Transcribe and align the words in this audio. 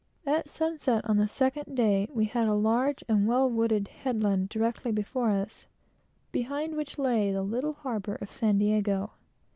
At 0.25 0.49
sunset 0.49 1.07
on 1.07 1.17
the 1.17 1.27
second 1.27 1.75
day, 1.75 2.07
we 2.11 2.25
had 2.25 2.47
a 2.47 2.55
large 2.55 3.03
and 3.07 3.27
well 3.27 3.47
wooded 3.47 3.87
headland 3.87 4.49
directly 4.49 4.91
before 4.91 5.29
us, 5.29 5.67
behind 6.31 6.75
which 6.75 6.97
lay 6.97 7.31
the 7.31 7.43
little 7.43 7.73
harbor 7.73 8.15
of 8.15 8.31
San 8.31 8.57
Diego. 8.57 9.11